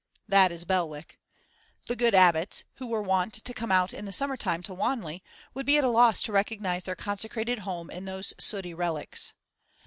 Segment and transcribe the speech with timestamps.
[0.27, 1.19] That is Belwick.
[1.85, 5.21] The good abbots, who were wont to come out in the summer time to Wanley,
[5.53, 9.33] would be at a loss to recognise their consecrated home in those sooty relics.